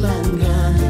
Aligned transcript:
longer. 0.00 0.85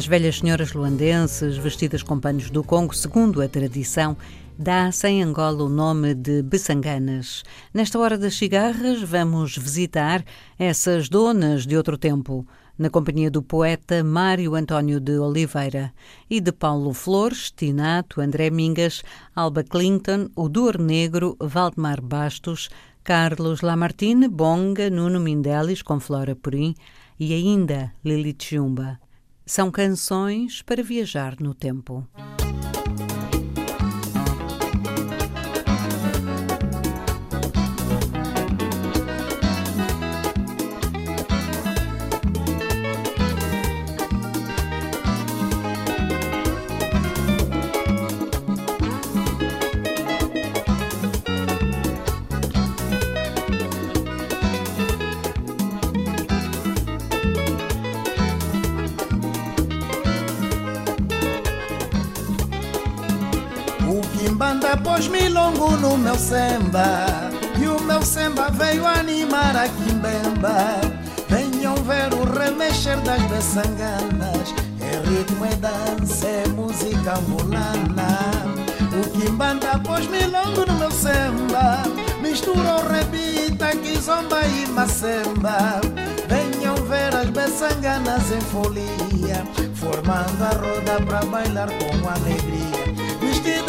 Às 0.00 0.06
velhas 0.06 0.38
senhoras 0.38 0.72
luandenses, 0.72 1.58
vestidas 1.58 2.02
com 2.02 2.18
panos 2.18 2.48
do 2.48 2.64
Congo, 2.64 2.94
segundo 2.94 3.42
a 3.42 3.46
tradição, 3.46 4.16
dá-se 4.58 5.06
em 5.06 5.22
Angola 5.22 5.62
o 5.62 5.68
nome 5.68 6.14
de 6.14 6.40
Bessanganas. 6.40 7.42
Nesta 7.74 7.98
hora 7.98 8.16
das 8.16 8.34
cigarras, 8.34 9.02
vamos 9.02 9.58
visitar 9.58 10.24
essas 10.58 11.10
donas 11.10 11.66
de 11.66 11.76
outro 11.76 11.98
tempo, 11.98 12.46
na 12.78 12.88
companhia 12.88 13.30
do 13.30 13.42
poeta 13.42 14.02
Mário 14.02 14.54
António 14.54 15.00
de 15.00 15.18
Oliveira 15.18 15.92
e 16.30 16.40
de 16.40 16.50
Paulo 16.50 16.94
Flores, 16.94 17.52
Tinato, 17.54 18.22
André 18.22 18.48
Mingas, 18.48 19.02
Alba 19.36 19.62
Clinton, 19.62 20.30
o 20.34 20.48
Dor 20.48 20.78
Negro, 20.78 21.36
Valdemar 21.38 22.00
Bastos, 22.00 22.70
Carlos 23.04 23.60
Lamartine, 23.60 24.28
Bonga, 24.28 24.88
Nuno 24.88 25.20
Mindelis, 25.20 25.82
com 25.82 26.00
Flora 26.00 26.34
Purim 26.34 26.74
e 27.18 27.34
ainda 27.34 27.92
Lili 28.02 28.34
Chumba. 28.38 28.98
São 29.50 29.68
canções 29.68 30.62
para 30.62 30.80
viajar 30.80 31.34
no 31.40 31.52
tempo. 31.52 32.06
Milongo 65.50 65.76
no 65.76 65.98
meu 65.98 66.16
samba 66.16 67.06
E 67.56 67.82
meu 67.82 68.02
samba 68.02 68.50
veio 68.50 68.86
animar 68.86 69.56
a 69.56 69.68
Quimbemba. 69.68 70.80
Venham 71.28 71.74
ver 71.76 72.14
o 72.14 72.24
remexer 72.38 72.96
das 73.00 73.20
beçanganas. 73.22 74.54
É 74.80 75.08
ritmo, 75.08 75.44
é 75.44 75.54
dança, 75.56 76.26
é 76.26 76.48
música 76.48 77.18
angolana. 77.18 78.18
O 78.92 79.10
Quimbanda 79.10 79.78
pôs 79.80 80.06
milongo 80.06 80.64
no 80.66 80.74
meu 80.78 80.90
samba. 80.90 81.82
Misturou 82.22 82.86
rebita, 82.88 83.76
kizomba 83.76 84.40
e 84.42 84.68
macemba. 84.68 85.80
Venham 86.28 86.76
ver 86.86 87.14
as 87.14 87.28
beçanganas 87.30 88.30
em 88.30 88.40
folia. 88.40 89.44
Formando 89.74 90.44
a 90.44 90.50
roda 90.50 91.04
pra 91.06 91.24
bailar 91.24 91.68
com 91.68 92.08
alegria. 92.08 92.79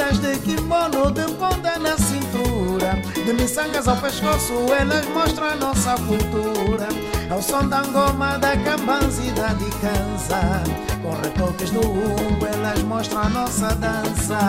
De 0.09 0.37
kimono, 0.39 1.11
de 1.11 1.23
ponta 1.33 1.77
na 1.79 1.97
cintura. 1.97 3.01
De 3.25 3.33
miçangas 3.33 3.87
ao 3.87 3.95
pescoço, 3.97 4.53
elas 4.77 5.05
mostram 5.07 5.47
a 5.47 5.55
nossa 5.55 5.95
cultura. 5.95 6.87
Ao 7.29 7.41
som 7.41 7.67
da 7.67 7.81
ngoma, 7.83 8.37
da 8.37 8.57
cambanzida 8.57 9.55
de 9.55 9.69
cansa 9.79 10.63
Com 11.01 11.11
retoques 11.21 11.71
no 11.71 11.81
umbo, 11.81 12.45
elas 12.45 12.83
mostram 12.83 13.21
a 13.21 13.29
nossa 13.29 13.67
dança. 13.75 14.39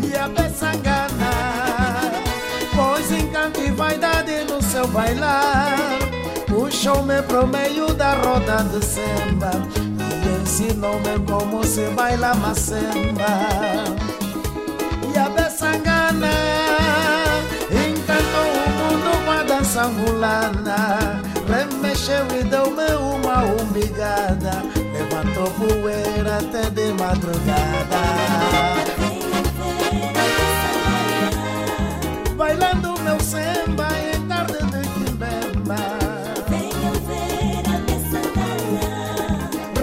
E 0.00 0.16
a 0.16 0.28
beçangana 0.28 1.48
Pois 2.76 3.10
encanto 3.10 3.60
e 3.60 3.70
vaidade 3.72 4.44
no 4.44 4.62
seu 4.62 4.86
bailar. 4.88 5.76
Puxou-me 6.46 7.20
pro 7.22 7.46
meio 7.46 7.92
da 7.94 8.14
roda 8.14 8.62
de 8.64 8.84
samba 8.84 9.87
ensinou-me 10.48 11.18
como 11.26 11.62
se 11.62 11.86
baila 11.90 12.34
macemba. 12.34 13.32
E 15.14 15.18
a 15.18 15.28
Bessangana 15.28 16.32
encantou 17.70 18.48
o 18.64 18.70
mundo 18.78 19.24
com 19.24 19.30
a 19.30 19.42
dança 19.42 19.82
angolana 19.82 21.20
Remexeu 21.46 22.26
e 22.38 22.44
deu-me 22.44 22.90
uma 22.96 23.44
umbigada. 23.44 24.62
Levantou 24.92 25.50
poeira 25.52 26.38
até 26.38 26.70
de 26.70 26.92
madrugada 26.94 28.77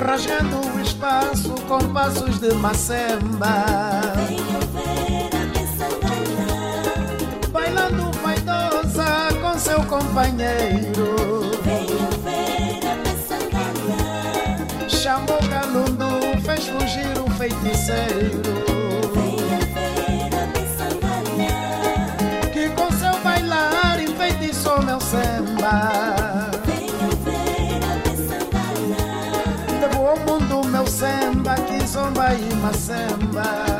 rasgando 0.06 0.58
o 0.76 0.80
espaço 0.80 1.56
com 1.68 1.80
passos 1.92 2.40
de 2.40 2.54
macemba. 2.56 3.66
Bailando 7.52 8.12
vaidosa 8.22 9.30
com 9.42 9.58
seu 9.58 9.84
companheiro. 9.86 11.16
Chamou 14.88 15.40
Calundu, 15.50 16.40
fez 16.44 16.68
fugir 16.68 17.18
o 17.20 17.30
feiticeiro. 17.32 18.42
Que 22.54 22.70
com 22.70 22.92
seu 22.92 23.20
bailar 23.22 24.00
enfeitiçou 24.00 24.82
meu 24.84 25.00
samba. 25.02 26.25
Que 32.28 33.75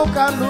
Chamou 0.00 0.14
Calundu, 0.14 0.49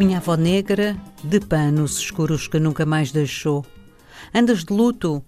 Minha 0.00 0.16
avó 0.16 0.34
negra, 0.34 0.96
de 1.22 1.38
panos 1.40 1.98
escuros 1.98 2.48
que 2.48 2.58
nunca 2.58 2.86
mais 2.86 3.12
deixou. 3.12 3.66
Andas 4.34 4.64
de 4.64 4.72
luto, 4.72 5.22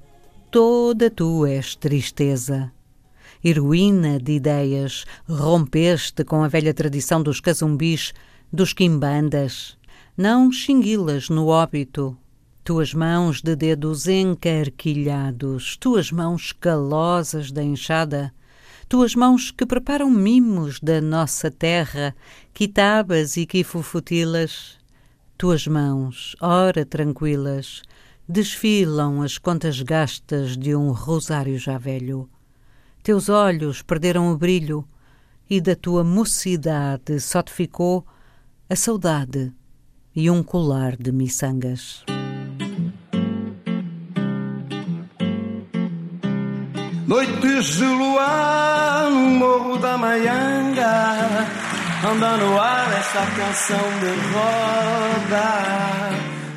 toda 0.50 1.11
tu 1.11 1.45
és 1.45 1.76
tristeza. 1.76 2.73
Heroína 3.45 4.19
de 4.19 4.33
ideias, 4.33 5.05
rompeste 5.29 6.25
com 6.25 6.43
a 6.43 6.49
velha 6.49 6.73
tradição 6.73 7.23
dos 7.23 7.38
cazumbis, 7.38 8.14
dos 8.50 8.73
quimbandas. 8.73 9.76
Não 10.17 10.50
xinguilas 10.50 11.29
no 11.29 11.49
óbito. 11.49 12.17
Tuas 12.64 12.95
mãos 12.95 13.43
de 13.43 13.55
dedos 13.55 14.07
encarquilhados, 14.07 15.76
tuas 15.76 16.11
mãos 16.11 16.50
calosas 16.50 17.52
da 17.52 17.62
enxada, 17.62 18.33
tuas 18.92 19.14
mãos 19.14 19.50
que 19.50 19.64
preparam 19.64 20.11
mimos 20.11 20.78
da 20.78 21.00
nossa 21.00 21.50
terra, 21.50 22.14
quitabas 22.52 23.38
e 23.38 23.46
quifufutilas, 23.46 24.76
tuas 25.38 25.66
mãos, 25.66 26.37
ora 26.38 26.84
tranquilas, 26.84 27.80
desfilam 28.28 29.22
as 29.22 29.38
contas 29.38 29.80
gastas 29.80 30.58
de 30.58 30.76
um 30.76 30.92
rosário 30.92 31.58
já 31.58 31.78
velho. 31.78 32.28
Teus 33.02 33.30
olhos 33.30 33.80
perderam 33.80 34.30
o 34.30 34.37
brilho 34.37 34.87
e 35.49 35.58
da 35.58 35.75
tua 35.75 36.04
mocidade 36.04 37.18
só 37.18 37.42
te 37.42 37.50
ficou 37.50 38.06
a 38.68 38.76
saudade 38.76 39.54
e 40.14 40.28
um 40.28 40.42
colar 40.42 40.99
de 40.99 41.11
miçangas. 41.11 42.04
Noites 47.06 47.78
de 47.78 47.85
luar 47.85 49.11
no 49.11 49.30
morro 49.38 49.76
da 49.78 49.99
Maianga, 49.99 51.49
anda 52.09 52.37
no 52.37 52.61
ar 52.61 52.92
esta 52.92 53.26
canção 53.37 53.85
de 54.00 54.11
roda, 54.32 55.49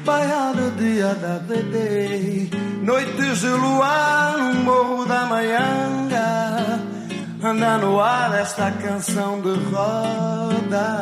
baiada 0.05 0.69
dia 0.77 1.15
da 1.15 1.39
VD. 1.39 2.49
Noites 2.83 3.39
de 3.39 3.47
luar 3.47 4.37
no 4.37 4.53
morro 4.61 5.05
da 5.05 5.25
Maianga, 5.25 6.79
anda 7.43 7.77
no 7.79 7.99
ar 7.99 8.35
esta 8.39 8.69
canção 8.71 9.41
de 9.41 9.53
roda, 9.71 11.01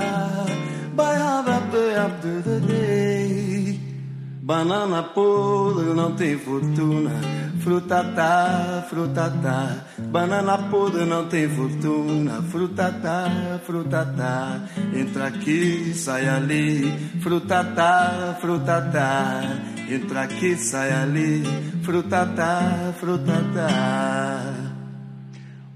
Banana 4.45 5.03
podre 5.03 5.93
não 5.93 6.11
tem 6.15 6.37
fortuna 6.37 7.43
Fruta 7.63 8.03
tá, 8.13 8.85
fruta 8.89 9.31
tá, 9.41 9.85
banana 10.11 10.57
podre 10.69 11.05
não 11.05 11.29
tem 11.29 11.47
fortuna. 11.47 12.43
Fruta 12.51 12.91
tá, 13.01 13.59
fruta 13.65 14.05
tá, 14.17 14.59
entra 14.93 15.27
aqui, 15.27 15.93
sai 15.95 16.27
ali. 16.27 16.91
Fruta 17.21 17.63
tá, 17.63 18.37
fruta 18.41 18.81
tá, 18.91 19.43
entra 19.89 20.23
aqui, 20.23 20.57
sai 20.57 20.91
ali. 20.91 21.41
Fruta 21.83 22.25
tá, 22.35 22.93
fruta 22.99 23.41
tá. 23.53 24.53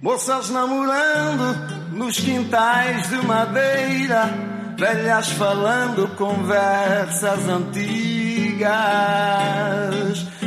Moças 0.02 0.50
namorando 0.50 1.94
nos 1.94 2.20
quintais 2.20 3.10
de 3.10 3.26
madeira, 3.26 4.26
velhas 4.78 5.30
falando 5.30 6.06
conversas 6.18 7.48
antigas 7.48 8.27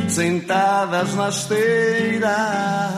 sentadas 0.07 1.15
na 1.15 1.29
esteira. 1.29 2.89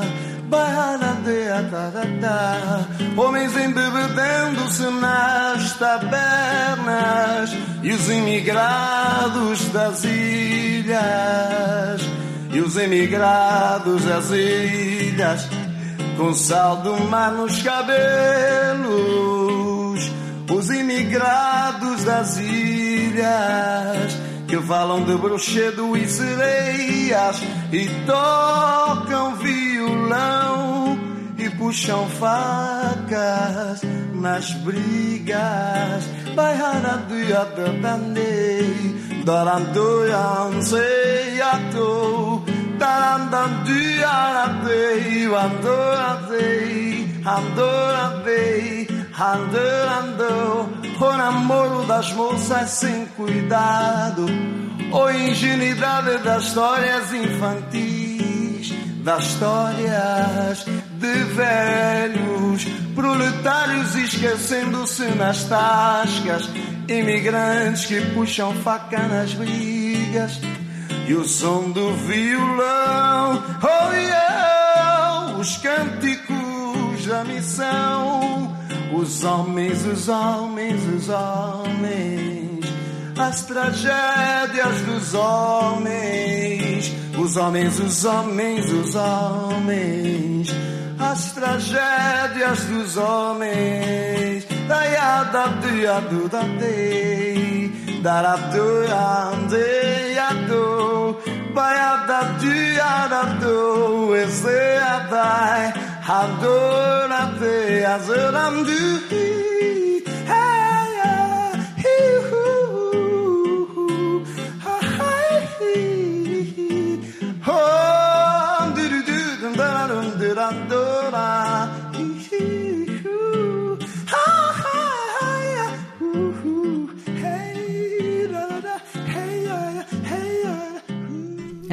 Homens 3.15 3.55
embebedendo-se 3.57 4.83
nas 4.99 5.77
tabernas 5.77 7.51
e 7.81 7.91
os 7.91 8.09
imigrados 8.09 9.69
das 9.69 10.03
ilhas, 10.03 12.01
e 12.51 12.59
os 12.59 12.75
imigrados 12.77 14.03
das 14.05 14.29
ilhas 14.31 15.47
com 16.17 16.33
sal 16.33 16.77
do 16.77 16.95
mar 17.05 17.31
nos 17.31 17.61
cabelos, 17.61 18.91
os 20.49 20.69
imigrados 20.69 22.03
das 22.03 22.37
ilhas 22.37 24.17
que 24.53 24.61
falam 24.67 25.03
de 25.03 25.17
brochedo 25.17 25.97
e 25.97 26.07
sereias 26.07 27.41
e 27.71 27.89
tocam 28.05 29.35
violão 29.37 30.95
e 31.39 31.49
puxam 31.57 32.07
facas 32.09 33.81
nas 34.13 34.51
brigas. 34.61 36.03
Vai 36.35 36.53
haraduia 36.53 37.45
da 37.45 37.71
bandei, 37.81 39.23
darandoia 39.25 40.17
anseiato, 40.17 42.43
darandanduia 42.77 44.07
aradei, 44.07 45.25
andoradei, 45.33 47.09
andoradei, 47.25 48.87
andorando 49.19 50.69
o 50.99 51.17
namoro 51.17 51.85
das 51.85 52.11
moças 52.13 52.69
sem 52.69 53.05
cuidado, 53.07 54.25
ou 54.91 55.11
ingenuidade 55.11 56.17
das 56.23 56.45
histórias 56.45 57.13
infantis, 57.13 58.73
das 59.03 59.23
histórias 59.23 60.65
de 60.99 61.23
velhos, 61.35 62.65
proletários 62.95 63.95
esquecendo-se 63.95 65.05
nas 65.15 65.43
tascas, 65.43 66.49
imigrantes 66.87 67.85
que 67.85 68.01
puxam 68.13 68.53
faca 68.63 68.99
nas 69.07 69.33
brigas, 69.33 70.39
e 71.07 71.13
o 71.13 71.23
som 71.25 71.69
do 71.71 71.93
violão, 71.97 73.43
oh 73.61 73.93
yeah, 73.93 75.37
os 75.37 75.57
cânticos 75.57 77.05
da 77.05 77.23
missão 77.25 78.52
os 78.95 79.23
homens, 79.23 79.85
os 79.85 80.07
homens, 80.07 80.81
os 80.85 81.09
homens, 81.09 82.65
as 83.17 83.45
tragédias 83.45 84.81
dos 84.81 85.13
homens, 85.13 86.93
os 87.17 87.35
homens, 87.35 87.79
os 87.79 88.05
homens, 88.05 88.71
os 88.71 88.95
homens, 88.95 90.47
as 90.99 91.31
tragédias 91.33 92.63
dos 92.65 92.97
homens. 92.97 94.45
Da 94.67 94.83
ya 94.83 95.23
da 95.25 95.47
dia 95.47 95.99
do 96.01 96.29
da 96.29 96.43
dei, 96.43 97.69
da 98.01 98.21
ra 98.21 98.35
do 98.35 98.85
ande 99.33 100.13
ya 100.15 100.29
do, 100.47 101.17
ba 101.53 101.73
ya 101.73 101.95
da 102.05 102.21
dia 102.39 103.07
da 103.09 103.23
do, 103.41 104.15
esse 104.15 104.77
a 104.77 104.99
dai. 105.09 105.82
Adorate 106.05 107.85
azoramdu 107.85 108.73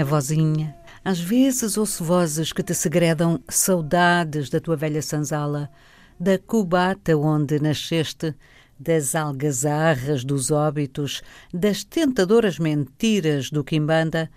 A 0.00 0.04
vozinha 0.04 0.79
às 1.04 1.20
vezes 1.20 1.76
ouço 1.78 2.04
vozes 2.04 2.52
que 2.52 2.62
te 2.62 2.74
segredam 2.74 3.42
saudades 3.48 4.50
da 4.50 4.60
tua 4.60 4.76
velha 4.76 5.00
sanzala, 5.00 5.70
da 6.18 6.38
cubata 6.38 7.16
onde 7.16 7.58
nasceste, 7.58 8.34
das 8.78 9.14
algazarras 9.14 10.24
dos 10.24 10.50
óbitos, 10.50 11.22
das 11.52 11.84
tentadoras 11.84 12.58
mentiras 12.58 13.50
do 13.50 13.62
quimbanda, 13.62 14.30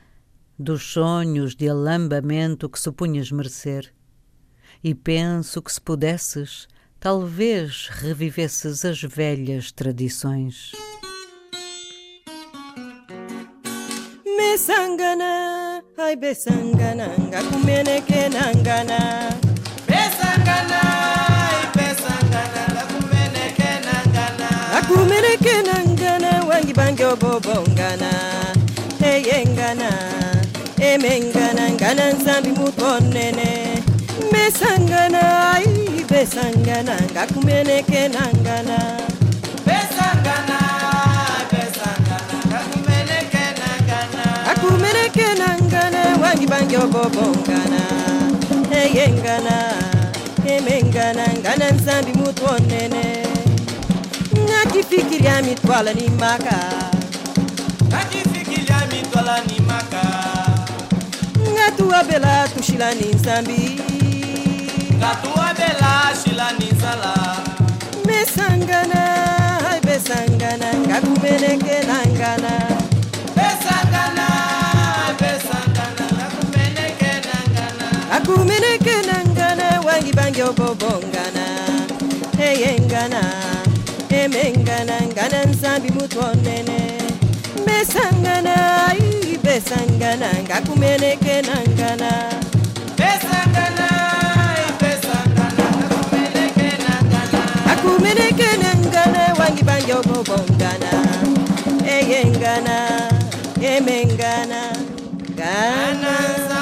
dos 0.58 0.84
sonhos 0.84 1.56
de 1.56 1.68
alambamento 1.68 2.70
que 2.70 2.80
supunhas 2.80 3.32
merecer. 3.32 3.94
E 4.84 4.94
penso 4.94 5.62
que 5.62 5.72
se 5.72 5.80
pudesses, 5.80 6.68
talvez 7.00 7.88
revivesses 7.90 8.84
as 8.84 9.02
velhas 9.02 9.72
tradições. 9.72 10.72
Me 14.26 14.58
sangana 14.58 15.63
Ai 15.98 16.16
besangananga 16.16 17.40
kumeneke 17.50 18.30
nangana. 18.30 19.00
Besangana 19.88 20.82
ai 20.82 21.66
besangana 21.76 22.64
la 22.76 22.84
kumeneke 22.92 23.72
nangana. 23.86 24.50
La 24.74 24.82
kumeneke 24.90 25.56
nangana 25.68 26.32
wangi 26.50 26.74
bangi 26.74 27.04
obobongana 27.04 28.12
Eyengana 29.04 29.92
emengana 30.82 31.70
ngana 31.72 32.14
nsambi 32.14 32.50
mutonene. 32.50 33.84
Besangana 34.32 35.52
ai 35.54 35.68
besangana 36.10 36.96
ngakumeneke 37.14 38.08
nangana. 38.10 38.80
Bangi 46.34 46.48
bangi 46.48 46.76
obobongana. 46.78 47.84
Eyengana 48.72 49.58
emengana 50.46 51.26
ngana. 51.40 51.72
Nzambi 51.72 52.12
mutu 52.14 52.46
onene 52.46 53.24
ngakifikiria 54.44 55.42
mitwala 55.42 55.94
ni 55.94 56.10
maka. 56.10 56.58
Ngakifikiria 57.88 58.80
mitwala 58.92 59.42
ni 59.48 59.60
maka. 59.60 60.04
Ngatuwa 61.54 62.04
bela 62.04 62.48
tushila 62.48 62.94
ni 62.94 63.14
nzambi. 63.14 63.82
Ngatuwa 64.98 65.54
bela 65.54 66.14
shila 66.24 66.52
ni 66.60 66.66
nzala. 66.72 67.14
Mesangana 68.06 69.04
besangana 69.86 70.74
ngakumeneke 70.74 71.78
nangana 71.88 72.54
Aguminekena 78.24 79.20
ngana 79.36 79.82
wangi 79.86 80.14
bangyo 80.14 80.54
bobongana 80.54 81.46
Eyengana 82.40 83.22
Emengana 84.10 84.96
ngana 85.12 85.46
nsambi 85.46 85.92
mutwonene 85.92 86.80
Besangana 87.66 88.56
Besangana 89.44 90.30
ngakumenekena 90.44 91.56
ngana 91.76 92.12
Besangana 92.98 93.88
i 94.56 94.72
besangana 94.80 95.68
Kumenekene 97.84 98.70
ngana 98.88 99.34
wangi 99.40 99.64
bangyo 99.64 100.02
bobongana 100.08 100.92
Eyengana 101.86 102.78
Emengana 103.62 104.62
Ghana 105.36 106.53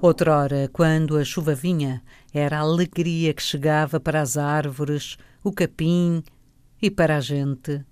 Outrora, 0.00 0.70
quando 0.72 1.16
a 1.16 1.24
chuva 1.24 1.56
vinha, 1.56 2.00
era 2.32 2.58
a 2.58 2.60
alegria 2.60 3.34
que 3.34 3.42
chegava 3.42 3.98
para 3.98 4.20
as 4.20 4.36
árvores, 4.36 5.16
o 5.42 5.50
capim 5.50 6.22
e 6.80 6.88
para 6.88 7.16
a 7.16 7.20
gente. 7.20 7.84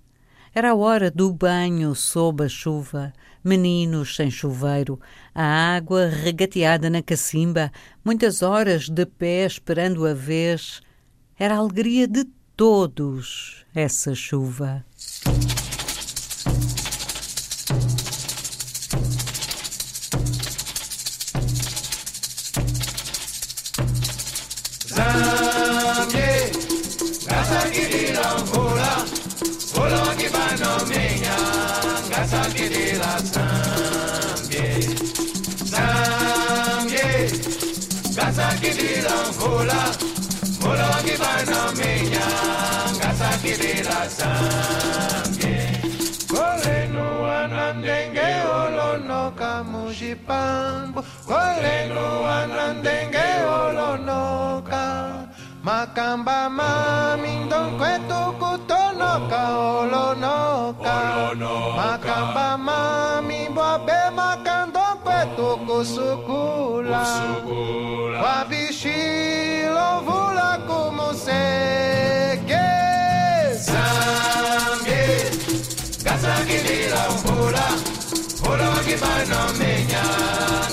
Era 0.55 0.71
a 0.71 0.75
hora 0.75 1.11
do 1.11 1.33
banho 1.33 1.93
sob 1.93 2.45
a 2.45 2.47
chuva, 2.47 3.11
meninos 3.43 4.15
sem 4.15 4.31
chuveiro, 4.31 4.97
a 5.35 5.75
água 5.75 6.07
regateada 6.07 6.89
na 6.89 7.01
cacimba, 7.01 7.71
muitas 8.05 8.41
horas 8.41 8.87
de 8.87 9.05
pé 9.05 9.45
esperando 9.45 10.07
a 10.07 10.13
vez. 10.13 10.81
Era 11.37 11.55
a 11.55 11.57
alegria 11.57 12.07
de 12.07 12.23
todos 12.55 13.65
essa 13.75 14.15
chuva. 14.15 14.85
nkola 39.31 39.79
mola 40.61 40.85
wange 40.91 41.15
banomenya 41.23 42.25
ngasakirira 42.97 43.99
sambye 44.17 45.55
koleno 46.31 47.05
wana 47.23 47.73
ndenge 47.79 48.27
olonoka 48.61 49.49
mujipambo 49.71 50.99
koleno 51.27 52.05
wana 52.25 52.73
ndenge 52.79 53.25
olonoka 53.59 54.83
makamba 55.63 56.49
mami 56.49 57.27
mamindo 57.27 57.59
kwetu 57.77 58.19
kutonoka 58.39 59.41
olonoka 59.79 60.95
makamba 61.77 62.57
mami 62.57 63.39
bwabe 63.55 63.99
maka 64.15 64.46
to 65.37 65.57
kusukula 65.67 67.05
kwa 68.21 68.45
vishilo 68.49 70.01
vula 70.05 70.57
kumusege 70.67 72.65
zambye 73.59 75.31
gasakilila 76.03 77.09
mvula 77.09 77.63
mvula 78.41 78.69
wakipanomenya 78.69 80.03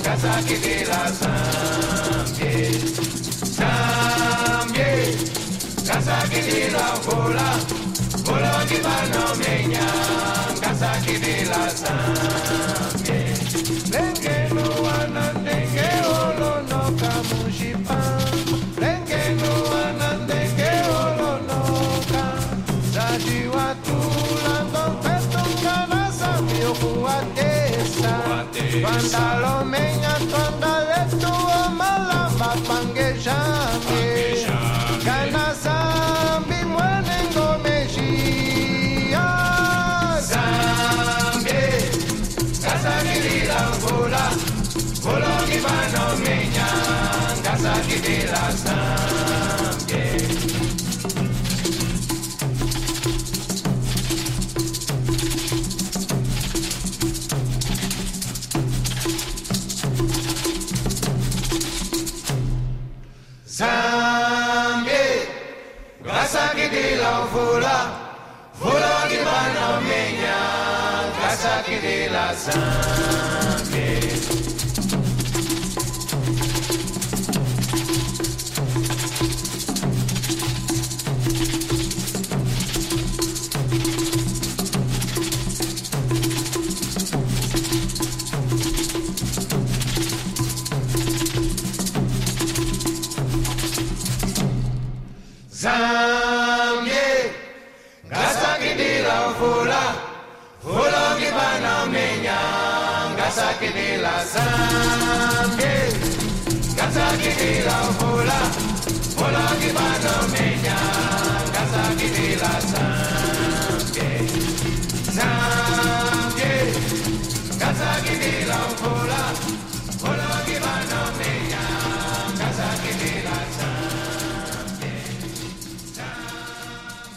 gasakilila 0.04 1.12
zambye 1.20 2.70
zambye 3.42 5.16
gasakilila 5.86 6.84
mvula 6.96 7.48
mvula 8.18 8.52
wakipanomenya 8.56 9.86
gasakilila 10.60 11.68
zambye 11.68 12.93
Cuando 28.82 29.40
lo 29.40 29.64
me 29.64 29.93
fula, 67.34 67.78
fula 68.60 68.94
que 69.08 69.18
van 69.28 69.54
a 69.66 69.70
minha 69.90 70.40
casa 71.20 71.62
que 71.66 71.80
de 71.80 71.98
la 72.14 72.26
sangre. 72.32 73.73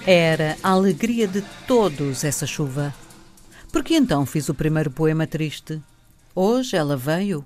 Era 0.10 0.56
a 0.64 0.70
alegria 0.70 1.28
de 1.28 1.44
todos 1.68 2.24
essa 2.24 2.48
chuva. 2.48 2.96
Por 3.74 3.84
que 3.84 3.94
então 3.94 4.26
fiz 4.26 4.48
o 4.48 4.54
primeiro 4.54 4.90
poema 4.90 5.28
triste? 5.28 5.82
Hoje 6.34 6.78
ela 6.78 6.96
veio, 6.96 7.44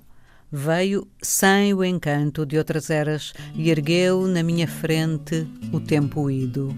veio 0.48 1.04
sem 1.20 1.74
o 1.74 1.82
encanto 1.82 2.46
de 2.46 2.56
outras 2.56 2.88
eras 2.88 3.32
e 3.56 3.68
ergueu 3.68 4.28
na 4.28 4.44
minha 4.44 4.68
frente 4.68 5.44
o 5.72 5.80
tempo 5.80 6.30
ido. 6.30 6.72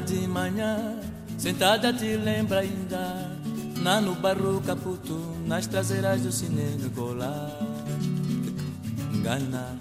De 0.00 0.26
manhã, 0.26 0.98
sentada 1.38 1.92
te 1.92 2.16
lembra 2.16 2.60
ainda 2.60 3.30
Na 3.82 4.00
no 4.00 4.14
barro 4.14 4.60
caputo, 4.60 5.18
nas 5.46 5.66
traseiras 5.66 6.20
do 6.20 6.30
cinema 6.30 6.90
colar. 6.94 7.58
Gana, 9.22 9.78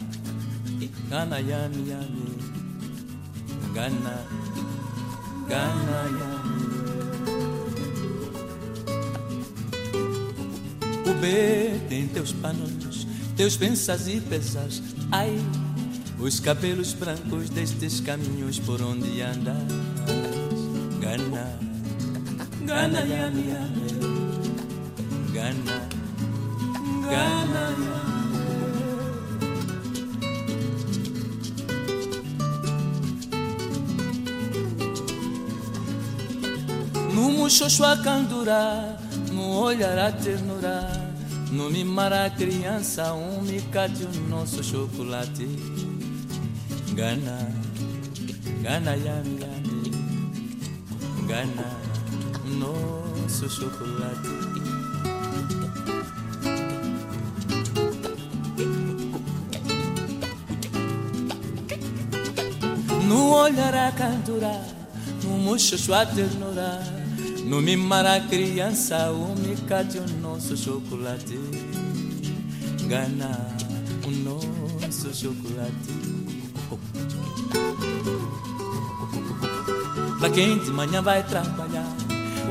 Gana 1.09 1.39
yami 1.39 1.89
yami. 1.89 2.37
Gana, 3.73 4.25
Gana 5.49 6.01
yami. 6.19 6.69
O 11.05 11.13
B 11.19 11.79
tem 11.89 12.07
teus 12.07 12.31
panos, 12.31 13.05
teus 13.35 13.57
pensas 13.57 14.07
e 14.07 14.21
pesas 14.21 14.81
Ai, 15.11 15.37
os 16.19 16.39
cabelos 16.39 16.93
brancos 16.93 17.49
destes 17.49 17.99
caminhos 17.99 18.59
por 18.59 18.81
onde 18.81 19.21
andas. 19.21 19.98
Gana, 21.09 21.45
Gana, 22.67 23.01
Yami, 23.01 23.43
Yami. 23.51 23.87
Gana, 25.33 25.77
Gana, 27.09 27.63
Yami. 27.81 28.19
No 37.15 37.31
muxoxo 37.31 37.83
a 37.85 37.97
candura, 37.97 38.95
no 39.33 39.61
olhar 39.65 39.97
a 39.97 40.11
ternura, 40.11 40.77
no 41.51 41.71
mimar 41.71 42.13
a 42.13 42.29
criança, 42.29 43.13
um 43.15 43.41
micate 43.41 44.03
o 44.03 44.29
nosso 44.29 44.63
chocolate. 44.63 45.47
Gana, 46.93 47.49
Gana, 48.61 48.95
yami, 48.95 49.38
Gana, 51.29 51.77
nosso 52.57 53.47
chocolate. 53.47 54.29
No 63.07 63.35
olhar 63.35 63.75
a 63.75 63.91
cantura, 63.91 64.59
no 65.23 65.37
muxoxo 65.37 65.93
a 65.93 66.03
ternura, 66.03 66.83
no 67.45 67.61
mimar 67.61 68.07
a 68.07 68.19
criança, 68.21 69.11
o 69.11 69.35
micate 69.35 69.99
o 69.99 70.09
nosso 70.19 70.57
chocolate. 70.57 71.39
Gana, 72.87 73.55
o 74.03 74.09
nosso 74.09 75.13
chocolate. 75.13 76.09
Pra 80.19 80.29
quem 80.29 80.57
de 80.59 80.69
manhã 80.69 81.01
vai 81.01 81.23
trabalhar, 81.23 81.87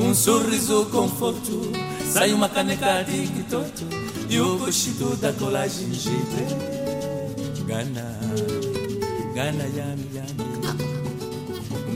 um 0.00 0.14
sorriso 0.14 0.87
conforto, 0.87 1.70
sai 2.11 2.33
uma 2.33 2.48
caneca 2.48 3.02
de 3.02 3.26
quitoto 3.26 3.87
e 4.31 4.40
o 4.40 4.59
cochito 4.59 5.14
da 5.16 5.35
cola 5.35 5.68
gengibre. 5.68 6.46
Gana, 7.66 8.18
Gana, 9.35 9.64
yami, 9.64 10.09
yami. 10.14 10.48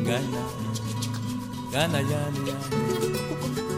Gana, 0.04 0.42
Gana, 1.72 1.98
yami, 2.00 2.50
yami. 2.50 3.71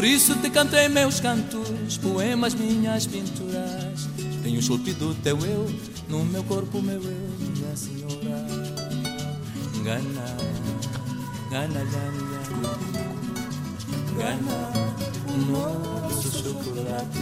Por 0.00 0.06
isso 0.06 0.34
te 0.36 0.48
cantei 0.48 0.88
meus 0.88 1.20
cantos, 1.20 1.98
poemas, 1.98 2.54
minhas 2.54 3.04
pinturas. 3.04 4.08
Tenho 4.42 4.58
esculpido 4.58 5.14
teu 5.22 5.36
eu, 5.44 5.70
no 6.08 6.24
meu 6.24 6.42
corpo, 6.44 6.80
meu 6.80 6.94
eu, 6.94 7.30
minha 7.38 7.76
senhora. 7.76 8.46
Gana, 9.84 10.36
Gana, 11.50 11.80
yami. 11.80 12.30
Gana, 14.16 14.72
nosso 15.50 16.32
chocolate. 16.32 17.18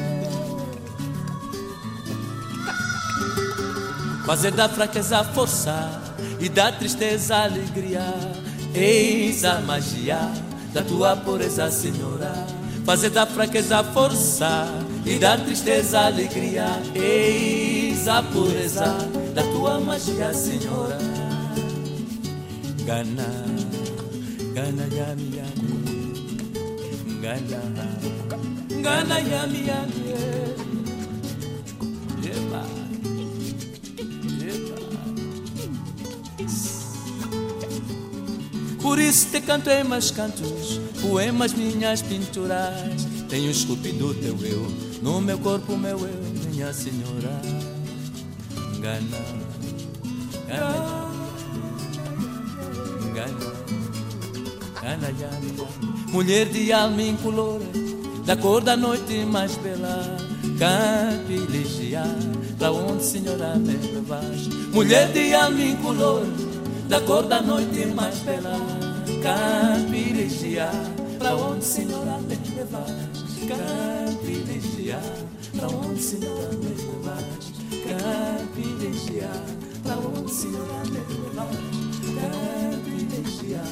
Fazer 4.25 4.53
da 4.53 4.69
fraqueza 4.69 5.25
força 5.25 6.01
e 6.39 6.49
da 6.49 6.71
tristeza 6.71 7.39
alegria. 7.39 8.05
Eis 8.73 9.45
a 9.45 9.61
magia 9.63 10.31
da 10.73 10.85
tua 10.85 11.17
pureza, 11.17 11.69
Senhora. 11.73 12.58
Fazer 12.89 13.11
da 13.11 13.27
fraqueza 13.27 13.85
força 13.85 14.67
e 15.05 15.19
da 15.19 15.37
tristeza 15.37 16.07
alegria. 16.07 16.65
Eis 16.95 18.09
a 18.09 18.23
pureza 18.23 18.97
da 19.35 19.43
tua 19.43 19.79
magia, 19.79 20.33
Senhora. 20.33 20.97
Gana, 22.87 23.29
Gana, 24.55 24.85
yami, 24.91 25.37
yami. 25.37 25.69
Gana, 27.21 27.61
Gana, 28.81 29.19
yami, 29.21 29.67
yami. 29.67 30.09
Por 38.81 38.99
isso 38.99 39.27
te 39.31 39.43
cantei 39.43 39.85
meus 39.85 40.11
cantos, 40.11 40.81
poemas, 41.01 41.53
minhas 41.55 42.03
pinturas. 42.03 43.07
Tenho 43.29 43.51
esculpido 43.51 44.15
teu 44.15 44.37
eu, 44.43 44.67
no 45.03 45.21
meu 45.21 45.39
corpo, 45.39 45.77
meu 45.77 45.99
eu, 45.99 46.51
minha 46.51 46.73
senhora. 46.73 47.41
Gana, 48.81 49.19
Gana, 50.47 51.09
Gana, 53.15 53.49
Gana, 54.83 55.13
Gana, 55.13 55.69
Mulher 56.13 56.49
de 56.49 56.73
alma 56.73 57.03
incolor, 57.03 57.61
da 58.25 58.37
cor 58.37 58.63
da 58.63 58.77
noite 58.77 59.25
mais 59.27 59.57
bela. 59.57 60.17
Campiligia, 60.59 62.03
pra 62.59 62.73
onde, 62.73 63.05
senhora, 63.05 63.57
me 63.57 63.75
levas? 63.75 64.49
Mulher 64.73 65.13
de 65.13 65.35
alma 65.35 65.61
incolor, 65.61 66.25
da 66.89 67.01
cor 67.01 67.25
da 67.25 67.43
noite 67.43 67.87
mais 67.95 68.19
bela. 68.21 68.88
Campiligia, 69.23 70.71
pra 71.19 71.35
onde, 71.35 71.65
senhora, 71.65 72.19
me 72.19 72.37
levas? 72.55 72.91
Campiligia, 73.49 75.01
pra 75.57 75.69
onde, 75.69 76.01
senhora, 76.03 76.51
me 76.53 76.69
levas? 76.69 77.25
Campiligia, 77.89 79.31
pra 79.83 79.97
onde, 79.97 80.33
senhora, 80.33 80.85
me 80.85 81.01
levas? 81.25 81.57
Campiligia, 82.21 83.63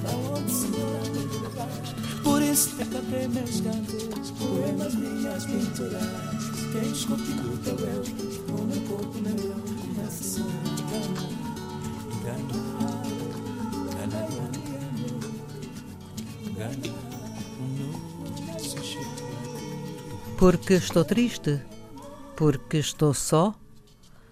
pra 0.00 0.10
onde, 0.16 0.50
senhora, 0.50 1.00
me 1.12 1.20
levas? 1.40 1.94
Por 2.24 2.42
isso 2.42 2.70
te 2.76 2.84
cantei 2.86 3.28
meus 3.28 3.60
cantos, 3.60 4.30
poemas, 4.32 4.94
minhas 4.94 5.44
pinturas. 5.44 6.02
Quem 6.72 6.90
esculpiu 6.90 7.58
teu 7.62 7.78
eu, 7.78 8.02
o 8.48 8.64
meu 8.64 8.80
corpo, 8.88 9.18
meu 9.20 9.36
eu. 9.36 9.56
Gana, 12.24 12.56
gana, 13.94 14.20
gana, 14.26 14.65
Porque 20.38 20.74
estou 20.74 21.04
triste? 21.04 21.60
Porque 22.36 22.78
estou 22.78 23.14
só? 23.14 23.54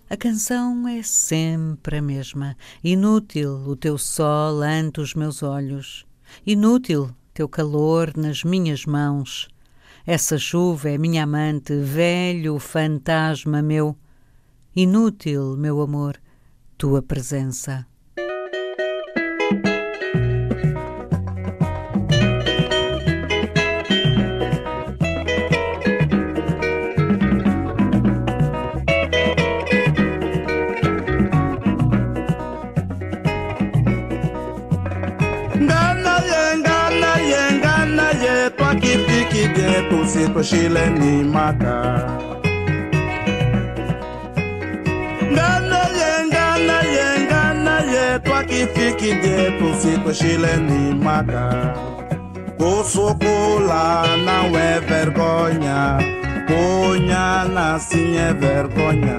A 0.09 0.17
canção 0.17 0.87
é 0.87 1.03
sempre 1.03 1.99
a 1.99 2.03
mesma. 2.03 2.57
Inútil 2.83 3.53
o 3.67 3.75
teu 3.75 3.97
sol 3.97 4.63
ante 4.63 5.01
os 5.01 5.15
meus 5.15 5.43
olhos. 5.43 6.07
Inútil 6.47 7.11
teu 7.33 7.49
calor 7.49 8.13
nas 8.17 8.45
minhas 8.45 8.87
mãos. 8.87 9.49
Essa 10.07 10.39
chuva 10.39 10.91
é 10.91 10.99
minha 10.99 11.25
amante, 11.25 11.75
velho 11.75 12.59
fantasma 12.59 13.63
meu. 13.63 13.97
Inútil, 14.77 15.57
meu 15.57 15.81
amor, 15.81 16.21
tua 16.77 17.03
presença. 17.03 17.87
Qui 39.45 39.51
pique 39.51 39.55
bien 39.55 39.85
tout 39.91 40.05
ce 40.07 40.29
que 40.29 40.43
Chile 40.43 40.81
ni 40.99 41.25
maka. 41.25 42.07
Ngana 45.33 45.83
ye, 45.99 46.11
ngana 46.31 46.79
ye, 46.95 47.27
ngana 47.27 47.81
ye, 47.93 48.21
toi 48.25 48.43
qui 48.45 48.67
pique 48.67 49.21
bien 49.21 49.53
tout 49.59 49.75
ce 49.79 49.99
que 49.99 50.13
Chile 50.13 50.49
ni 50.69 50.95
maka. 50.95 51.75
Kosokola 52.59 54.05
não 54.25 54.57
é 54.57 54.81
vergonha, 54.81 55.99
ponha 56.47 57.45
na 57.53 57.79
sim 57.79 58.17
é 58.17 58.33
vergonha. 58.33 59.19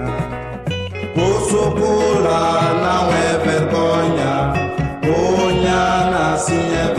Kosokola 1.14 2.42
não 2.84 3.06
é 3.14 3.38
vergonha, 3.46 4.54
ponha 5.02 6.12
na 6.12 6.38
sim 6.38 6.68
é 6.74 6.96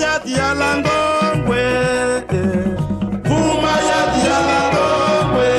ya 0.00 0.18
dialangongwe 0.24 1.62
Vuma 3.24 3.74
ya 3.88 4.00
dialangongwe 4.14 5.50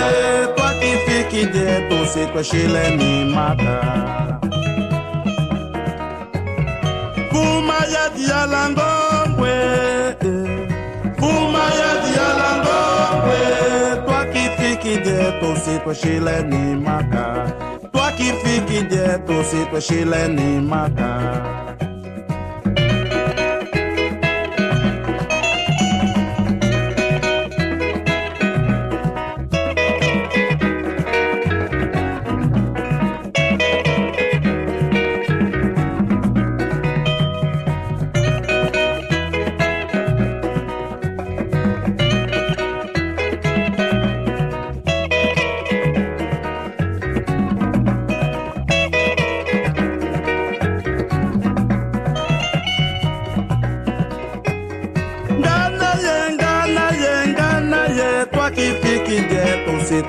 Toi 0.56 0.72
qui 0.80 0.92
fais 1.06 1.24
qui 1.30 1.42
dit 1.48 1.80
ton 1.90 2.06
secret 2.06 2.44
chez 2.44 2.68
les 2.68 2.92
mimata 2.98 3.80
Vuma 7.32 7.80
ya 7.94 8.06
dialangongwe 8.16 9.56
Vuma 11.20 11.66
ya 11.80 11.92
dialangongwe 12.06 13.42
Toi 14.06 14.22
qui 14.34 14.46
fais 14.58 14.78
qui 14.78 14.98
dit 15.06 15.32
ton 15.42 15.56
secret 15.56 15.96
chez 15.96 16.20
les 16.20 16.44
mimata 16.44 17.46
Toi 17.92 18.12
qui 18.18 18.32
fais 18.42 18.60
qui 18.68 18.84
dit 18.84 18.98
ton 19.28 19.44
secret 19.44 19.82
chez 19.82 20.06
les 20.06 20.28
mimata 20.28 21.65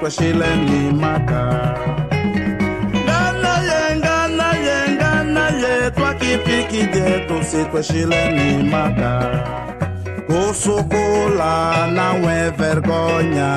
kwa 0.01 0.11
shile 0.11 0.57
ni 0.57 0.93
maka. 0.93 1.43
Ngana 3.05 3.53
ye 3.69 3.97
ngana 3.97 4.49
ye 4.67 4.79
ngana 4.95 5.45
ye 5.63 5.91
twa 5.91 6.15
kipiki 6.15 6.83
je 6.93 7.25
tusi 7.29 7.65
kwa 7.71 7.83
shile 7.83 8.33
ni 8.33 8.71
maka. 8.71 9.13
Kusukula 10.27 11.87
nawe 11.87 12.51
vergonya 12.59 13.51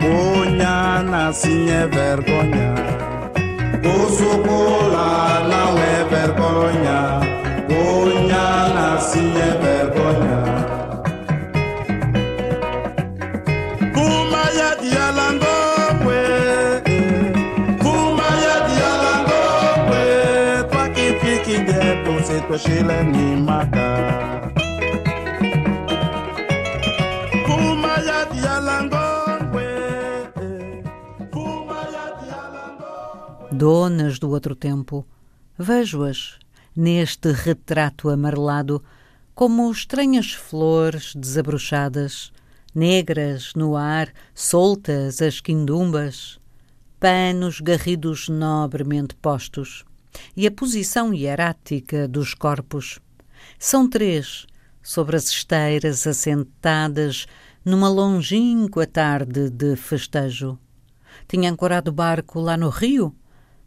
bunya 0.00 1.02
nasinye 1.10 1.86
vergonya. 1.94 2.68
Kusukula 3.82 5.08
nawe 5.50 5.90
vergonya 6.10 6.98
bunya 7.68 8.46
nasinye 8.74 9.48
vergonya. 9.62 10.79
Donas 33.52 34.18
do 34.18 34.30
outro 34.30 34.56
tempo, 34.56 35.06
vejo-as 35.56 36.40
neste 36.74 37.30
retrato 37.30 38.08
amarelado 38.08 38.82
como 39.32 39.70
estranhas 39.70 40.32
flores 40.32 41.14
desabrochadas, 41.14 42.32
negras 42.74 43.52
no 43.54 43.76
ar, 43.76 44.12
soltas 44.34 45.22
as 45.22 45.40
quindumbas, 45.40 46.40
panos 46.98 47.60
garridos 47.60 48.28
nobremente 48.28 49.14
postos, 49.14 49.84
e 50.36 50.46
a 50.46 50.50
posição 50.50 51.12
hierática 51.12 52.06
dos 52.08 52.34
corpos. 52.34 52.98
São 53.58 53.88
três, 53.88 54.46
sobre 54.82 55.16
as 55.16 55.28
esteiras 55.28 56.06
assentadas 56.06 57.26
numa 57.64 57.88
longínqua 57.88 58.86
tarde 58.86 59.50
de 59.50 59.76
festejo. 59.76 60.58
Tinha 61.28 61.50
ancorado 61.50 61.90
o 61.90 61.94
barco 61.94 62.40
lá 62.40 62.56
no 62.56 62.68
rio? 62.68 63.14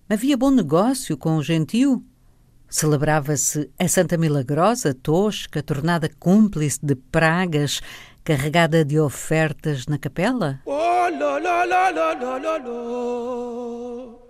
Havia 0.10 0.36
bom 0.36 0.52
negócio 0.52 1.18
com 1.18 1.38
o 1.38 1.44
gentio? 1.44 2.04
Celebrava-se 2.68 3.70
a 3.80 3.88
Santa 3.88 4.18
Milagrosa, 4.18 4.94
tosca, 4.94 5.62
tornada 5.62 6.10
cúmplice 6.20 6.80
de 6.82 6.96
pragas, 6.96 7.82
carregada 8.24 8.84
de 8.84 9.00
ofertas 9.00 9.86
na 9.86 9.98
capela? 10.00 10.60
Oh 10.66 11.08
lo 12.60 14.23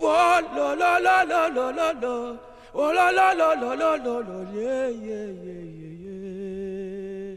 lo 0.00 0.74
lo 0.74 0.74
lo 0.74 1.24
lo. 1.24 1.26
Lo 1.28 1.48
lo 1.50 1.70
lo 1.72 1.92
lo. 2.00 2.38
Oh 2.72 2.92
lo 2.92 3.10
lo 3.10 3.34
lo 3.34 3.54
lo 3.60 3.74
lo 3.74 3.96
lo 3.96 4.20
lo. 4.20 4.36
Yeah 4.54 4.88
yeah 4.88 5.28
yeah 5.44 5.64
yeah 5.82 6.04
yeah. 6.04 7.36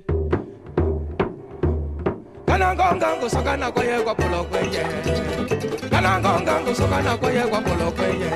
Kanangonga 2.47 3.15
ngusokana 3.17 3.71
kwaye 3.71 3.99
kwa 4.03 4.15
polo 4.15 4.43
kwenye. 4.43 4.83
Kanangonga 5.89 6.61
ngusokana 6.61 7.17
kwaye 7.17 7.41
kwa 7.41 7.61
polo 7.61 7.91
kwenye. 7.91 8.29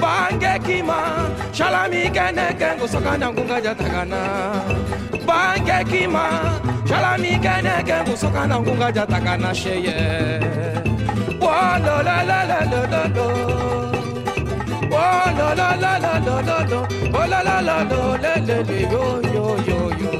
Bange 0.00 0.58
kima 0.66 1.30
shalami 1.52 2.10
kene 2.10 2.54
kengo 2.58 2.88
sokana 2.88 3.32
ngunga 3.32 3.60
jatakana. 3.60 4.20
Bange 5.26 5.84
kima 5.90 6.24
shalami 6.88 7.38
kene 7.38 7.82
kengo 7.86 8.16
sokana 8.16 8.60
ngunga 8.60 8.92
jatakana 8.92 9.54
sheye. 9.54 9.94
Wa 10.84 10.93
lo 11.44 12.02
la 12.02 12.22
la 12.22 12.44
la 12.44 12.60
la 12.72 12.80
la 12.92 13.02
la. 13.16 13.26
Oh 14.90 15.26
la 15.38 15.54
la 15.54 15.68
la 15.82 15.98
la 15.98 16.18
la 16.26 16.40
la 16.48 16.58
la. 16.70 16.80
Oh 17.12 17.26
la 17.26 17.42
la 17.42 17.60
la 17.60 17.76
la 17.84 18.08
le 18.22 18.34
le 18.46 18.80
yo 18.92 19.04
yo 19.34 19.56
yo 19.68 19.78
yo. 20.00 20.10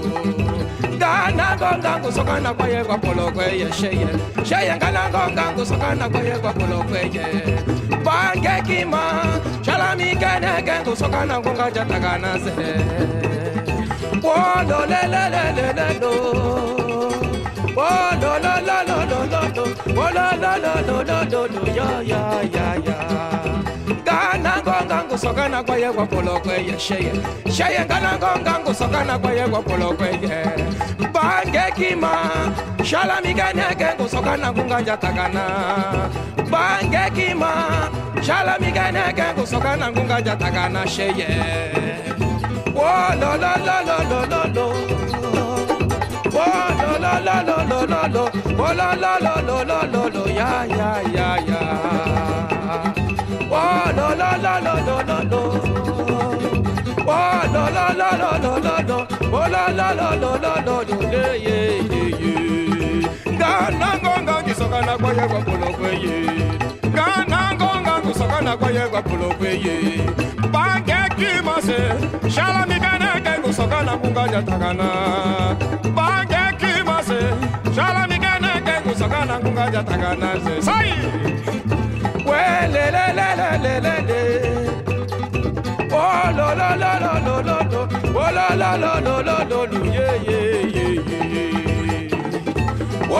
Gana 0.98 1.56
gonga 1.58 1.98
ngusokana 1.98 2.54
kwaye 2.54 2.84
kwa 2.84 2.98
kweye 2.98 3.72
sheye. 3.72 4.08
Sheye 4.44 4.78
gana 4.78 5.10
gonga 5.10 5.52
ngusokana 5.52 6.08
kwaye 6.08 6.38
kwa 6.38 6.52
kweye. 6.52 7.58
Bange 8.04 8.62
kima 8.66 9.24
shalami 9.62 10.16
kene 10.16 10.62
kengo 10.64 10.96
sokana 10.96 11.40
ngonga 11.40 11.70
jatakana 11.70 12.38
se. 12.38 12.52
Oh 14.22 14.62
le 14.68 15.00
le 15.12 15.28
le 15.34 15.44
le 15.56 15.72
le 15.72 16.00
lo. 16.00 16.83
Oh 17.76 18.10
lo 18.22 18.38
lo 18.44 18.54
lo 18.68 18.76
lo 18.88 18.98
lo 19.10 19.20
lo 19.32 19.40
lo. 19.56 19.64
Oh 20.00 20.10
lo 20.16 20.26
lo 20.42 20.52
lo 20.64 20.72
lo 20.88 20.96
lo 21.02 21.18
lo 21.32 21.40
lo 21.54 21.62
ya 21.78 21.88
ya 22.10 22.22
ya 22.54 22.66
ya. 22.86 22.98
Gana 24.04 24.60
gonga 24.64 25.04
ngusokana 25.04 25.62
kwaye 25.62 25.90
kwa 25.92 26.06
polo 26.06 26.40
kweye 26.40 26.78
sheye. 26.78 27.12
Sheye 27.50 27.84
gana 27.88 28.16
gonga 28.18 28.58
ngusokana 28.60 29.18
kwaye 29.18 29.48
kwa 29.48 29.62
polo 29.62 29.92
kweye. 29.92 30.44
Bange 31.12 31.64
kima 31.76 32.12
shalami 32.84 33.34
kene 33.34 33.64
kengo 33.78 34.08
sokana 34.08 34.52
ngonga 34.52 34.82
jatakana. 34.82 35.44
Bange 36.50 37.10
kima 37.14 37.90
shalami 38.22 38.72
kene 38.72 39.12
kengo 39.16 39.46
sokana 39.46 39.90
ngonga 39.90 40.22
jatakana 40.22 40.86
sheye. 40.86 41.28
Oh 42.76 43.08
lo 43.20 43.36
lo 43.42 43.52
lo 43.66 43.76
lo 43.88 43.96
lo 44.10 44.26
lo 44.26 44.42
lo. 44.54 44.93
Oh 46.36 46.68
lo 46.82 46.92
lo 47.04 47.12
lo 47.26 47.36
lo 47.48 47.56
lo 47.70 47.78
lo 47.92 48.00
lo. 48.14 48.24
Oh 48.58 48.72
lo 48.78 48.88
lo 49.02 49.12
lo 49.24 49.34
lo 49.48 49.56
lo 49.70 49.78
lo 49.92 50.02
lo 50.14 50.24
ya 50.38 50.66
ya 50.78 50.90
ya 51.16 51.28
ya. 51.48 51.60
Oh 53.50 53.84
lo 53.96 54.08
lo 54.20 54.30
lo 54.44 54.54
lo 54.66 54.74
lo 54.86 54.96
lo 55.08 55.18
lo. 55.30 55.42
Oh 57.06 57.40
lo 57.54 57.62
lo 57.76 57.86
lo 58.00 58.08
lo 58.22 58.30
lo 58.44 58.52
lo 58.66 58.74
lo. 58.88 58.98
Oh 59.32 59.46
lo 59.54 59.62
lo 59.78 59.88
lo 59.98 60.08
lo 60.22 60.30
lo 60.44 60.52
lo 60.66 60.76
lo 60.88 60.96
yeah 61.12 61.34
yeah 61.44 61.72
yeah 61.90 62.08
yeah. 62.22 63.34
Ngana 63.34 63.88
ngonga 64.02 64.42
ngisokana 64.42 64.94
kwaye 64.98 65.24
kwa 65.28 65.40
polo 65.46 65.68
kweye. 65.78 66.16
Ngana 66.90 67.54
ngonga 67.54 67.94
ngisokana 68.04 68.56
kwaye 68.56 68.80
kwa 68.90 69.02
polo 69.02 69.28
kweye. 69.38 69.76
Bange 70.52 70.96
kimase 71.16 71.78
shala 72.30 72.66
migane 72.66 73.20
ke 73.24 73.32
ngusokana 73.40 73.96
kunga 73.96 74.28
jatakana. 74.28 74.88
jata 79.72 79.96
kana 80.02 80.30
se. 80.44 80.54
Sayi. 80.66 80.94
Wẹ́lẹ́lẹ́lẹ́lẹ́lẹ́lẹ́. 82.28 84.22
Ololololololo. 86.04 87.80
Ololololololo. 88.24 89.78
Yeyeyeyeye. 89.96 91.44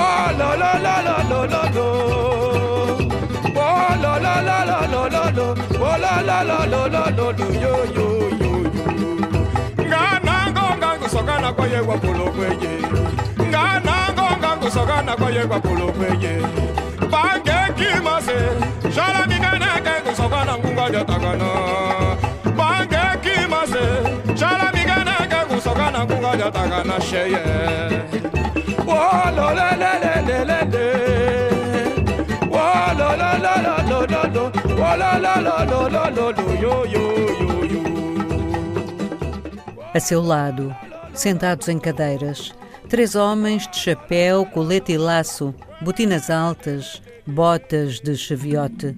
Ololololololo. 0.03 1.89
Ololololololo. 3.67 5.47
Ololololololo. 5.91 7.47
Yoyoyoyo. 7.65 8.53
Nganango 9.89 10.65
ngango 10.79 11.07
sogana 11.15 11.49
kwa 11.57 11.65
yewa 11.73 11.97
polo 12.03 12.27
kweye. 12.35 12.73
Ngana 13.55 13.97
ngonga 14.13 14.49
kusokana 14.61 15.17
kwa 15.17 15.31
ye 15.31 15.45
kwa 15.47 15.61
polo 15.61 15.87
kweye. 15.93 16.35
bange 17.13 17.59
kimase 17.79 18.39
shala 18.95 19.27
migana 19.27 19.67
kengu 19.85 20.17
sokana 20.17 20.59
ngunga 20.59 20.91
jatakana 20.91 21.49
bange 22.59 23.03
kimase 23.25 23.85
shala 24.39 24.73
migana 24.75 25.15
kengu 25.31 25.61
sokana 25.61 26.05
ngunga 26.05 26.37
jatakana 26.37 27.01
sheye 27.01 27.45
wolo 28.89 29.47
le 29.59 29.69
le 29.83 29.93
le 30.03 30.15
le 30.29 30.39
le 30.51 30.61
le 30.73 30.87
wolo 32.55 33.09
la 33.21 33.31
la 33.45 33.55
la 33.67 33.77
lo 33.91 34.01
lo 34.13 34.23
lo 34.35 34.45
wolo 34.81 35.11
la 35.25 35.35
la 35.47 35.65
lo 35.71 35.89
lo 35.95 36.03
lo 36.17 36.27
lo 36.37 36.47
yo 36.63 36.75
yo 36.95 37.05
yo 37.41 37.65
yo 37.73 37.83
A 39.95 40.01
seu 40.01 40.23
lado, 40.23 40.75
sentados 41.15 41.69
em 41.69 41.79
cadeiras, 41.79 42.53
três 42.95 43.17
homens 43.17 43.67
de 43.67 43.77
chapéu, 43.77 44.47
colete 44.47 44.93
e 44.93 44.97
laço, 44.97 45.53
botinas 45.83 46.31
altas, 46.31 47.03
botas 47.27 47.99
de 47.99 48.17
cheviote. 48.17 48.97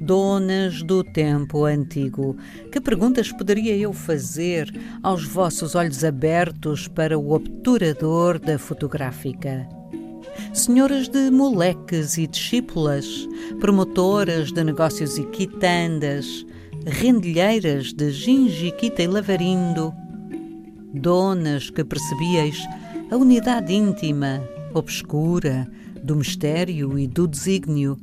Donas 0.00 0.82
do 0.82 1.04
tempo 1.04 1.64
antigo, 1.64 2.36
que 2.72 2.80
perguntas 2.80 3.30
poderia 3.30 3.76
eu 3.76 3.92
fazer 3.92 4.68
aos 5.04 5.24
vossos 5.24 5.76
olhos 5.76 6.02
abertos 6.02 6.88
para 6.88 7.16
o 7.16 7.30
obturador 7.30 8.40
da 8.40 8.58
fotográfica? 8.58 9.68
Senhoras 10.52 11.06
de 11.06 11.30
moleques 11.30 12.18
e 12.18 12.26
discípulas, 12.26 13.06
promotoras 13.60 14.50
de 14.50 14.64
negócios 14.64 15.16
e 15.16 15.22
quitandas, 15.26 16.44
rendilheiras 16.84 17.92
de 17.92 18.10
gingiquita 18.10 19.00
e 19.00 19.06
lavarindo, 19.06 19.94
donas 20.92 21.70
que 21.70 21.84
percebieis 21.84 22.58
a 23.12 23.16
unidade 23.18 23.74
íntima, 23.74 24.42
obscura, 24.72 25.68
do 26.02 26.16
mistério 26.16 26.98
e 26.98 27.06
do 27.06 27.28
desígnio, 27.28 27.98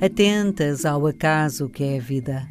atentas 0.00 0.86
ao 0.86 1.06
acaso 1.06 1.68
que 1.68 1.84
é 1.84 1.98
a 1.98 2.00
vida. 2.00 2.48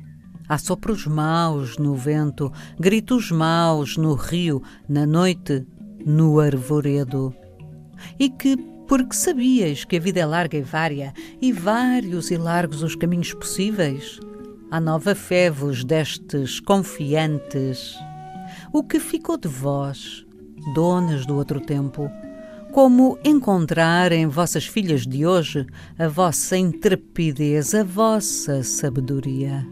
Há 0.48 0.60
sopros 0.60 1.08
maus 1.08 1.80
no 1.80 1.96
vento, 1.96 2.54
gritos 2.80 3.32
maus 3.32 3.98
no 3.98 4.14
rio, 4.14 4.62
na 4.88 5.08
noite, 5.08 5.66
no 6.06 6.40
arvoredo. 6.40 7.34
E 8.20 8.30
que, 8.30 8.56
porque 8.88 9.16
sabias 9.16 9.84
que 9.84 9.98
a 9.98 10.00
vida 10.00 10.20
é 10.20 10.26
larga 10.28 10.60
e 10.60 10.62
vária, 10.62 11.12
e 11.42 11.52
vários 11.52 12.30
e 12.30 12.38
largos 12.38 12.84
os 12.84 12.94
caminhos 12.94 13.34
possíveis, 13.34 14.20
à 14.70 14.80
nova 14.80 15.16
fé 15.16 15.50
vos 15.50 15.84
destes 15.84 16.60
confiantes 16.60 17.98
o 18.72 18.84
que 18.84 19.00
ficou 19.00 19.38
de 19.38 19.48
vós, 19.48 20.26
donas 20.74 21.26
do 21.26 21.36
outro 21.36 21.60
tempo? 21.60 22.10
Como 22.72 23.18
encontrar 23.24 24.12
em 24.12 24.28
vossas 24.28 24.66
filhas 24.66 25.06
de 25.06 25.26
hoje 25.26 25.66
a 25.98 26.08
vossa 26.08 26.58
intrepidez, 26.58 27.74
a 27.74 27.84
vossa 27.84 28.64
sabedoria? 28.64 29.66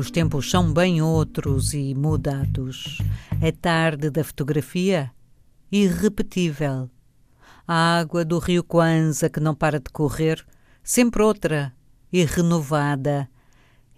Os 0.00 0.10
tempos 0.10 0.50
são 0.50 0.72
bem 0.72 1.02
outros 1.02 1.74
e 1.74 1.94
mudados. 1.94 3.02
A 3.32 3.52
tarde 3.52 4.08
da 4.08 4.24
fotografia, 4.24 5.10
irrepetível. 5.70 6.88
A 7.68 7.98
água 7.98 8.24
do 8.24 8.38
rio 8.38 8.64
Kwanza 8.64 9.28
que 9.28 9.38
não 9.38 9.54
para 9.54 9.78
de 9.78 9.90
correr, 9.90 10.42
sempre 10.82 11.22
outra 11.22 11.74
e 12.10 12.24
renovada. 12.24 13.28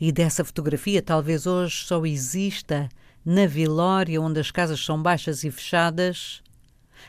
E 0.01 0.11
dessa 0.11 0.45
fotografia 0.45 1.01
talvez 1.01 1.47
hoje 1.47 1.85
só 1.85 2.05
exista, 2.05 2.89
na 3.25 3.47
Vilória, 3.47 4.21
onde 4.21 4.41
as 4.41 4.51
casas 4.51 4.85
são 4.85 5.01
baixas 5.01 5.45
e 5.45 5.53
fechadas, 5.53 6.43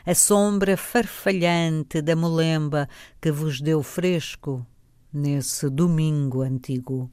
a 0.06 0.14
sombra 0.14 0.76
farfalhante 0.76 2.00
da 2.00 2.14
molemba 2.14 2.88
que 3.20 3.32
vos 3.32 3.60
deu 3.60 3.82
fresco 3.82 4.64
nesse 5.12 5.68
domingo 5.68 6.42
antigo. 6.42 7.10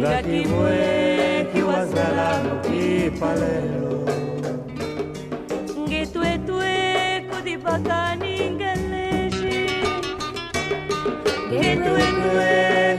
Laki 0.00 0.46
mweki 0.48 1.62
wazalalo 1.62 2.50
kipalelo 2.62 3.90
Ngitwetwe 5.80 6.70
kudibakani 7.30 8.50
ngeleshi. 8.50 9.58
Ngitwetwe 11.52 12.48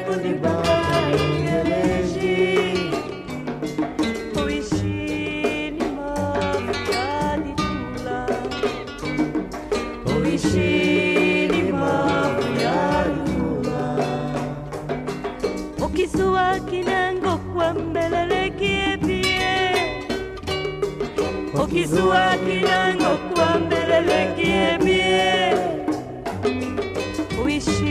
kudibakani 0.06 0.61
ukisuwa 15.92 16.60
kinango 16.60 17.38
kwa 17.54 17.74
mbelelekie 17.74 18.98
pie 18.98 19.52
kinango 22.46 23.18
kwa 23.34 23.60
mbelelekie 23.60 24.78
pie 24.84 25.54
uishi 27.46 27.91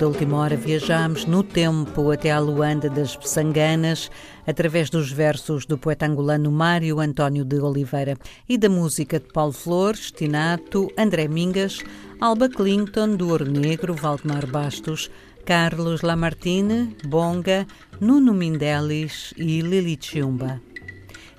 da 0.00 0.08
última 0.08 0.38
hora 0.38 0.56
viajamos 0.56 1.26
no 1.26 1.42
tempo 1.42 2.10
até 2.10 2.30
à 2.30 2.38
Luanda 2.38 2.88
das 2.88 3.14
Pessanganas, 3.14 4.10
através 4.46 4.88
dos 4.88 5.12
versos 5.12 5.66
do 5.66 5.76
poeta 5.76 6.06
angolano 6.06 6.50
Mário 6.50 7.00
António 7.00 7.44
de 7.44 7.60
Oliveira 7.60 8.16
e 8.48 8.56
da 8.56 8.70
música 8.70 9.20
de 9.20 9.30
Paulo 9.30 9.52
Flores, 9.52 10.10
Tinato, 10.10 10.90
André 10.96 11.28
Mingas, 11.28 11.80
Alba 12.18 12.48
Clinton, 12.48 13.14
do 13.14 13.28
Ouro 13.28 13.44
Negro, 13.44 13.92
Valdemar 13.92 14.46
Bastos, 14.46 15.10
Carlos 15.44 16.00
Lamartine, 16.00 16.96
Bonga, 17.04 17.66
Nuno 18.00 18.32
Mindelis 18.32 19.34
e 19.36 19.60
Lili 19.60 19.98
Chiumba. 20.00 20.62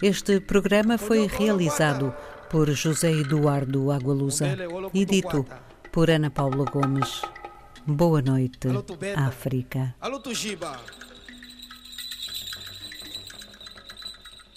Este 0.04 0.40
programa 0.40 1.00
foi 1.00 1.26
realizado 1.26 2.14
por 2.48 2.70
José 2.76 3.12
Eduardo 3.12 3.90
Agualusa 3.90 4.56
e 4.94 5.04
dito 5.04 5.48
por 5.92 6.12
Ana 6.12 6.30
Paula 6.30 6.66
Gomes. 6.66 7.41
Boa 7.86 8.22
noite. 8.22 8.68
África. 9.16 9.96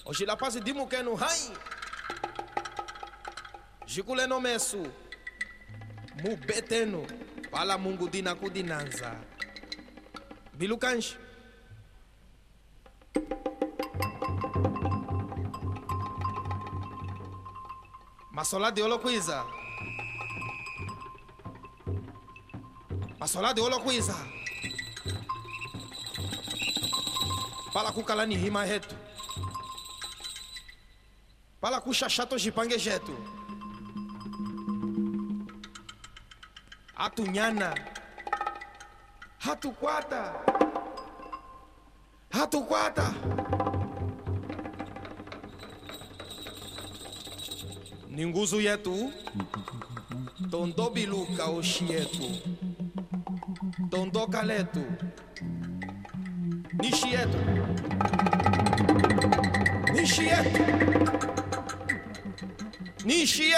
Hoje 0.05 0.27
la 0.27 0.37
paz 0.37 0.55
de 0.55 0.72
Mukeno, 0.72 1.16
hai. 1.16 1.53
Jikule 3.87 4.27
no 4.27 4.41
mesu. 4.41 4.83
Mubeteno. 6.22 7.03
Pala 7.51 7.79
mungu 7.79 8.09
dina 8.09 8.35
kudinanza. 8.35 9.16
Bilukanshi. 10.53 11.16
Masola 18.33 18.70
de 18.70 18.83
Olokwiza. 18.83 19.64
Masola 23.25 23.55
de 23.55 23.61
Olokwiza. 23.62 24.14
Pala 27.72 27.91
kukalani 27.93 28.37
hima 28.37 28.64
hetu. 28.66 28.95
Pala 31.61 31.81
kushashato 31.81 32.39
jipange 32.39 32.79
jetu. 32.79 33.16
Atunyana. 36.97 37.75
Hatukwata. 39.39 40.35
Hatukwata. 42.31 43.14
Ni 48.09 48.27
nguzu 48.27 48.61
yetu. 48.61 49.12
Tondo 50.51 50.91
biluka 50.91 51.45
oshi 51.45 51.93
yetu. 51.93 52.53
Tondo 53.95 54.26
kaletu. 54.26 54.84
Nishi 56.82 57.09
yetu. 57.14 57.38
Nishi 63.05 63.51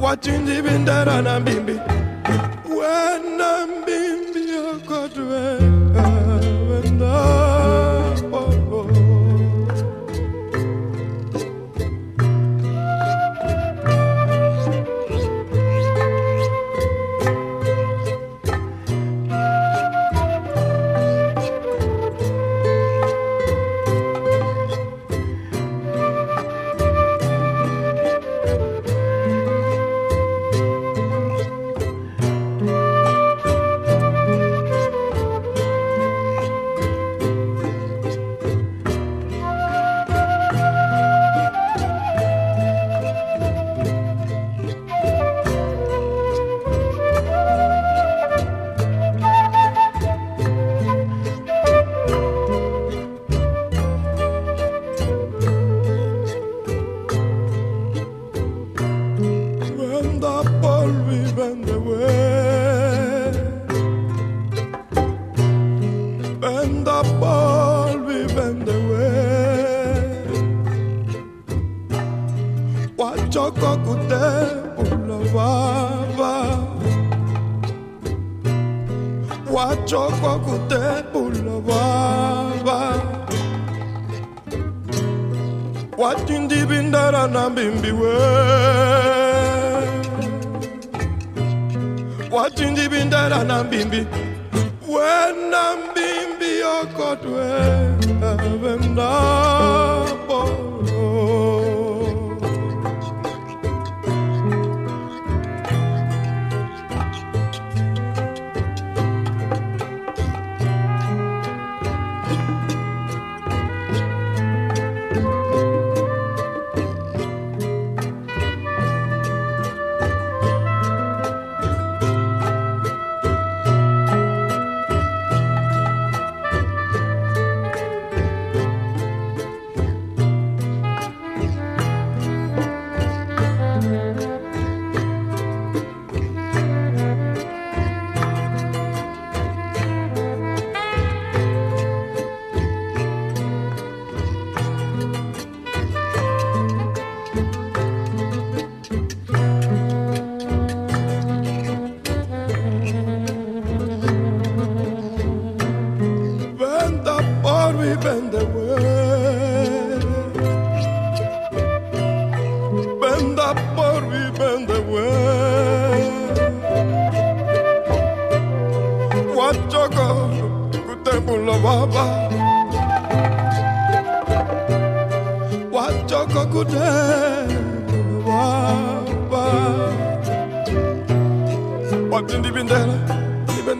Watching 0.00 0.44
the 0.44 0.62
bin 0.62 0.84
that 0.84 1.08
I'm 1.08 1.24
not 1.24 1.44
being 1.44 1.66
beware. 1.66 1.88
Watindi 85.98 86.64
bindara 86.66 87.26
na 87.26 87.50
bimbi 87.50 87.90
we. 87.92 88.14
Watindi 92.30 92.88
bindara 92.88 93.44
na 93.44 93.64
bimbi. 93.64 94.06
Wena 94.88 95.62
mbimbi 95.76 96.52
okotwe 96.80 97.46
venda 98.62 99.10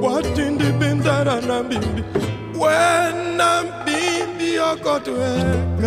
What 0.00 0.26
in 0.38 0.58
the 0.58 0.72
bin 0.78 0.98
that 1.00 1.28
I 1.28 1.40
When 2.58 3.40
I'm 3.40 3.84
being 3.84 4.38
I 4.58 4.76
got 4.76 5.04
to 5.04 5.14
help 5.14 5.80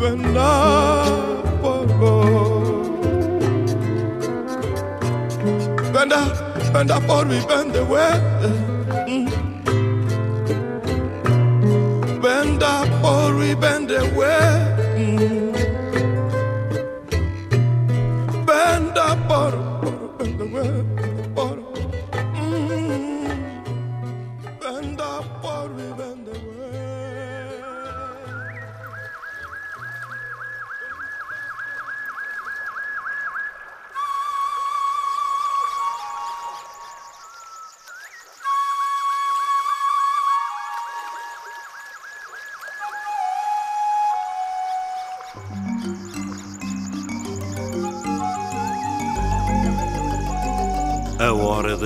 When 0.00 0.36
I 0.36 1.30
Bend 5.92 6.12
up, 6.12 6.72
when 6.72 6.90
I, 6.90 7.06
or 7.08 7.24
we 7.26 7.40
bend 7.46 7.72
the 7.72 7.84
way. 7.84 8.12
Bend 12.22 12.62
up, 12.62 13.04
we 13.34 13.54
bend 13.54 13.88
the 13.90 14.06
way. 14.16 14.69